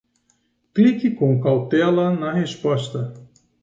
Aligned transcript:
Clique 0.73 1.11
com 1.11 1.39
cautela 1.39 2.11
na 2.11 2.33
resposta! 2.33 3.13